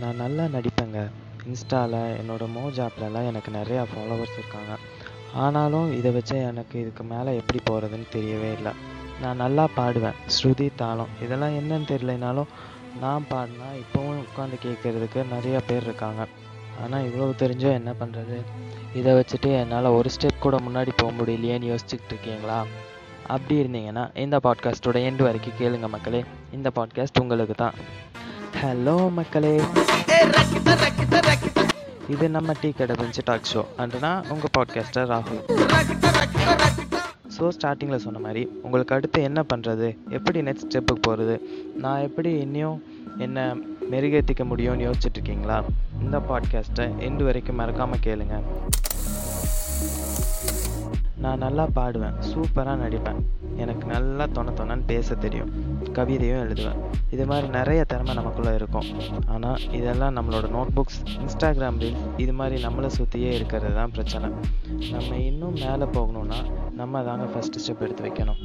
[0.00, 1.10] நான் நல்லா நடிப்பேங்க.
[1.44, 4.72] இன்ஸ்டாவில் என்னோடய மோஜ் ஆப்லலாம் எனக்கு நிறையா ஃபாலோவர்ஸ் இருக்காங்க.
[5.34, 8.72] ஆனாலும் இதை வச்சு எனக்கு இதுக்கு மேலே எப்படி போகிறதுன்னு தெரியவே இல்லை.
[9.20, 10.16] நான் நல்லா பாடுவேன்.
[10.26, 11.06] ஸ்ருதி தாளம்.
[11.22, 12.50] இதெல்லாம் என்னன்னு தெரியலனாலும்
[13.00, 16.26] நான் பாடினா இப்போவும் உட்காந்து கேட்குறதுக்கு நிறையா பேர் இருக்காங்க.
[16.84, 18.38] ஆனால் இவ்வளோ தெரிஞ்சும் என்ன பண்ணுறது
[18.94, 22.66] இதை வச்சுட்டு என்னால் ஒரு ஸ்டெப் கூட முன்னாடி போக முடியலையேன்னு யோசிச்சுக்கிட்டு இருக்கீங்களா?
[23.26, 26.24] அப்படி இருந்தீங்கன்னா இந்த பாட்காஸ்ட்டோட எண்டு வரைக்கும் கேளுங்க மக்களே.
[26.52, 27.72] இந்த பாட்காஸ்ட் உங்களுக்கு தான்
[28.64, 29.60] ஹலோ மக்களே.
[32.12, 35.40] இது நம்ம டீ கடை பெஞ்சு டாக் ஷோ அண்டுனா உங்கள் பாட்காஸ்டர் ராகுல்.
[37.36, 41.36] ஸோ ஸ்டார்டிங்கில் சொன்ன மாதிரி உங்களுக்கு அடுத்து என்ன பண்ணுறது எப்படி நெக்ஸ்ட் ஸ்டெப்புக்கு போகிறது
[41.76, 42.82] நான் எப்படி இன்னும்
[43.18, 43.46] என்ன
[43.90, 45.58] மெருகேற்றிக்க முடியும்னு யோசிச்சுட்ருக்கீங்களா
[46.00, 48.38] இந்த பாட்காஸ்ட்டை எண்டு வரைக்கும் மறக்காமல் கேளுங்க.
[51.24, 52.16] நான் நல்லா பாடுவேன்.
[52.30, 53.20] சூப்பராக நடிப்பேன்.
[53.56, 55.50] எனக்கு நல்லா தொண தொணன்னு பேச தெரியும்.
[55.98, 56.78] கவிதையும் எழுதுவேன்.
[57.14, 58.86] இது மாதிரி நிறைய திறமை நமக்குள்ளே இருக்கும்.
[59.34, 64.28] ஆனால் இதெல்லாம் நம்மளோட நோட் புக்ஸ் இன்ஸ்டாகிராம் ரீல்ஸ் இது மாதிரி நம்மளை சுற்றியே இருக்கிறது தான் பிரச்சனை.
[64.94, 66.40] நம்ம இன்னும் மேலே போகணுன்னா
[66.80, 68.40] நம்ம தாங்க ஃபஸ்ட்டு ஸ்டெப் எடுத்து வைக்கணும்.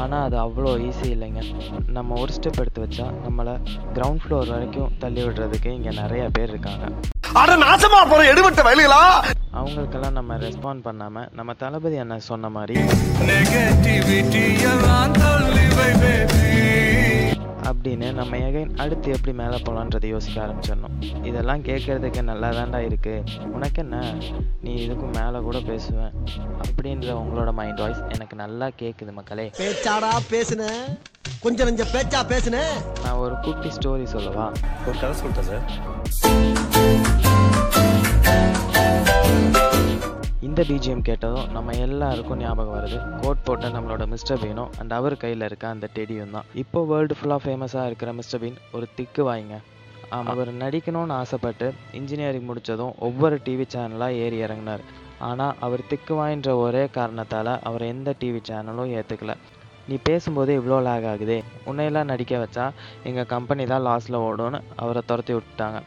[0.00, 1.42] ஆனால் அது அவ்வளோ ஈஸி இல்லைங்க.
[1.96, 3.54] நம்ம ஒரு ஸ்டெப் எடுத்து வச்சா நம்மளை
[3.96, 6.84] கிரவுண்ட் ஃப்ளோர் வரைக்கும் தள்ளி விடுறதுக்கு இங்கே நிறைய பேர் இருக்காங்க.
[9.58, 12.76] அவங்களுக்கெல்லாம் நம்ம ரெஸ்பாண்ட் பண்ணாமல் நம்ம தளபதி அண்ணன் சொன்ன மாதிரி
[18.14, 21.24] நம்ம எகைன் அடுத்து எப்படி மேலே போகலான்றதை யோசிக்க ஆரம்பிச்சிடணும்.
[21.24, 24.14] இதெல்லாம் கேட்குறதுக்கு நல்லா தான்டா இருக்குது உனக்கு என்ன
[24.60, 26.12] நீ இதுக்கும் மேலே கூட பேசுவேன்.
[26.62, 29.50] அப்படின்ற உங்களோட மைண்ட் வாய்ஸ் எனக்கு நல்லா கேட்குது மக்களே.
[29.58, 30.62] பேச்சாடா பேசுன?
[31.40, 32.58] கொஞ்சம் நெஞ்ச பேச்சா பேசுன?
[33.04, 34.52] நான் ஒரு குட்டி ஸ்டோரி சொல்லவா?
[34.86, 36.63] ஒரு கதை சொல்லிட்டேன் சார்.
[40.54, 42.98] இந்த பிஜிஎம் கேட்டதும் நம்ம எல்லாருக்கும் ஞாபகம் வருது.
[43.22, 46.46] கோட் போட்ட நம்மளோட மிஸ்டர் பீனும் அண்ட் அவர் கையில் இருக்க அந்த டெடியும் தான்.
[46.62, 49.56] இப்போ வேர்ல்டு ஃபுல்லாக ஃபேமஸாக இருக்கிற மிஸ்டர் பீன் ஒரு திக்கு வாய்ங்க.
[50.32, 51.68] அவர் நடிக்கணும்னு ஆசைப்பட்டு
[52.00, 54.84] இன்ஜினியரிங் முடித்ததும் ஒவ்வொரு டிவி சேனலாக ஏறி இறங்கினார்.
[55.30, 59.34] ஆனால் அவர் திக்கு வாய்ன்ற ஒரே காரணத்தால் அவர் எந்த டிவி சேனலும் ஏற்றுக்கல
[59.88, 61.40] நீ பேசும்போது இவ்வளோ லேக் ஆகுதே.
[61.70, 62.68] உன்னையெல்லாம் நடிக்க வச்சா
[63.10, 65.80] எங்கள் கம்பெனி தான் லாஸில் ஓடும்னு அவரை துரத்தி விட்டுட்டாங்க.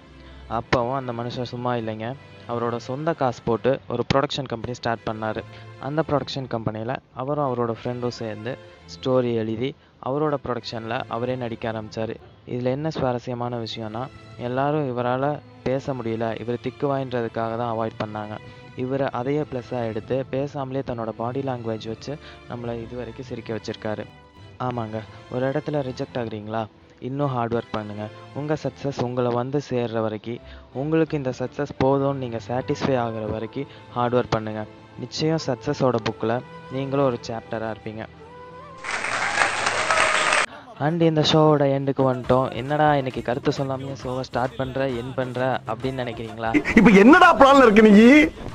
[0.50, 2.16] அப்போவும் அந்த மனுஷன் சும்மா இல்லைங்க.
[2.47, 5.44] அவரோட சொந்த காசு போட்டு ஒரு ப்ரொடக்ஷன் கம்பெனி ஸ்டார்ட் பண்ணார்.
[5.80, 8.58] அந்த ப்ரொடக்ஷன் கம்பெனியில் அவரும் அவரோட ஃப்ரெண்டும் சேர்ந்து
[8.94, 9.75] ஸ்டோரி எழுதி
[10.06, 12.13] அவரோட ப்ரொடக்ஷனில் அவரே நடிக்க ஆரம்பித்தார்
[12.46, 16.41] இதில் என்ன சுவாரஸ்யமான விஷயம்னா எல்லாரும் இவரால் பேச முடியல.
[16.41, 18.38] இவர் திக்குவாயின்றதுக்காக தான் அவாய்ட் பண்ணாங்க.
[18.75, 22.18] இவர் அதையே ப்ளஸ்ஸாக எடுத்து பேசாமலே தன்னோட பாடி லாங்குவேஜ் வச்சு
[22.50, 24.06] நம்மளை இது வரைக்கும் சிரிக்க வச்சுருக்காரு.
[24.59, 25.00] ஆமாங்க.
[25.31, 26.68] ஒரு இடத்துல ரிஜெக்ட் ஆகுறீங்களா?
[27.00, 30.40] இன்னும் ஹார்ட் ஒர்க் பண்ணுங்கள் உங்கள் சக்ஸஸ் உங்களை வந்து சேர்ற வரைக்கும்
[30.74, 34.66] உங்களுக்கு இந்த சக்ஸஸ் போதும்னு நீங்கள் சாட்டிஸ்ஃபை ஆகுற வரைக்கும் ஹார்ட் ஒர்க் பண்ணுங்கள்
[35.00, 38.06] நிச்சயம் சக்ஸஸோட புக்கில் நீங்களும் ஒரு சாப்டராக இருப்பீங்க.
[40.85, 42.47] அண்ட் இந்த ஷோவோட எண்டுக்கு வந்துட்டோம்.
[42.59, 46.49] என்னடா இன்னைக்கு கருத்து சொல்லாமையே ஷோவை ஸ்டார்ட் பண்ணுற என் பண்ணுற அப்படின்னு நினைக்கிறீங்களா?
[46.79, 47.93] இப்ப என்னடா பிளான்ல இருக்கு நீ?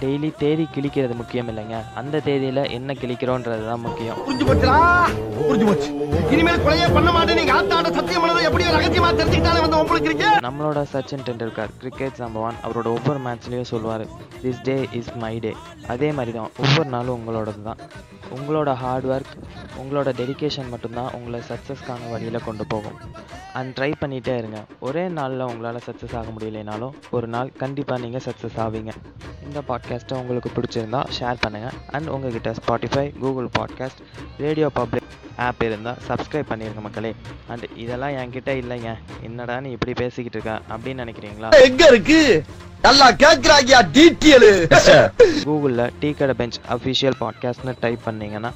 [0.03, 1.79] டெய்லி தேதி கிழிக்கிறது முக்கியம் இல்லைங்க.
[2.01, 4.21] அந்த தேதியில் என்ன கிழிக்கிறோன்றது தான் முக்கியம்.
[4.27, 4.77] புரிஞ்சு போச்சுடா?
[5.49, 5.91] புரிஞ்சு போச்சு.
[6.35, 7.39] இனிமேல் கொலையே பண்ண மாட்டேன்.
[7.41, 12.61] நீங்க ஆத்தாட சத்தியம் பண்ணதை எப்படி ரகசியமா தெரிஞ்சுக்கிட்டாலே வந்து உங்களுக்கு இருக்கீங்க நம்மளோட சச்சின் டெண்டுல்கர் கிரிக்கெட் சம்பவான்
[12.67, 14.07] அவரோட ஒவ்வொரு மேட்ச்லேயும் சொல்லுவார்
[14.45, 15.55] this day is my day
[15.95, 17.81] அதே மாதிரி தான் ஒவ்வொரு நாளும் உங்களோடது தான்
[18.37, 19.33] உங்களோட ஹார்ட் ஒர்க்
[19.83, 22.99] உங்களோட டெடிகேஷன் மட்டும்தான் உங்களை சக்ஸஸ்க்கான வழியில் கொண்டு போகும்.
[23.53, 24.65] அண்ட் ட்ரை பண்ணிகிட்டே இருங்க.
[24.81, 28.93] ஒரே நாளில் உங்களால் சக்ஸஸ் ஆக முடியலைனாலும் ஒரு நாள் கண்டிப்பாக நீங்கள் சக்ஸஸ் ஆவீங்க.
[29.47, 34.03] இந்த பாட்காஸ்ட்டை உங்களுக்கு பிடிச்சிருந்தா ஷேர் பண்ணுங்கள் அண்ட் உங்ககிட்ட Spotify Google podcast
[34.39, 37.15] radio public app இருந்தால் சப்ஸ்கிரைப் பண்ணிடுங்க மக்களே.
[37.49, 38.91] அண்ட் இதெல்லாம் என்கிட்ட இல்லைங்க.
[39.23, 41.51] என்னடா நீ இப்படி பேசிக்கிட்டு இருக்க அப்படின்னு நினைக்கிறீங்களா?
[41.63, 42.43] எங்கே இருக்குது
[42.83, 45.11] நல்லா கேக்குறாங்கயா டீட்டெயில்.
[45.45, 48.53] கூகுளில் டீ கடை பெஞ்ச் அஃபிஷியல் பாட்காஸ்ட்னு டைப் பண்ணீங்கன்னா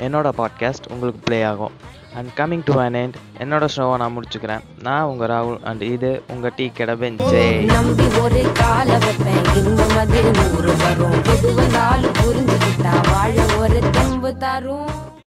[0.00, 1.70] என்னோட பாட்காஸ்ட் உங்களுக்கு ப்ளே ஆகும்.
[2.14, 4.60] And coming to an end என்னோட ஷோவை நான் முடிச்சுக்கிறேன்.
[4.82, 7.64] நான் உங்கள் ராகுல் அண்ட் இது உங்கள் டீ கடை பெஞ்சே.
[7.64, 9.54] நம்பி ஒரு கால வைப்பேன்.
[9.54, 11.24] இன்பம் அது நூறு வரும்.
[11.24, 15.16] எது வந்தாலும் புரிஞ்சுக்கிட்டா வாழ ஒரு தெம்பு தரும்.